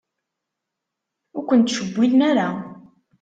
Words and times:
Ur 1.37 1.43
ken-ttcewwilen 1.49 2.19
ara. 2.29 2.49